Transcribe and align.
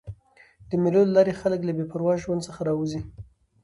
د 0.69 0.71
مېلو 0.83 1.01
له 1.07 1.13
لاري 1.17 1.33
خلک 1.41 1.59
له 1.65 1.73
بې 1.77 1.85
پروا 1.91 2.13
ژوند 2.23 2.41
څخه 2.47 2.59
راوځي. 2.69 3.01